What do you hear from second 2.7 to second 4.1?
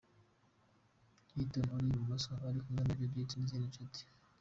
na Judithe n’izindi nshuti.